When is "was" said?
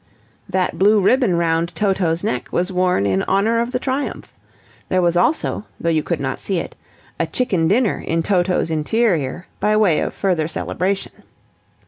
2.51-2.71, 4.99-5.15